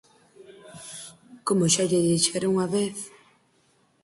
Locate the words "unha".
2.53-2.67